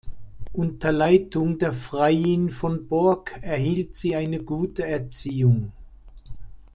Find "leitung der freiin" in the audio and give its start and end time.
0.93-2.49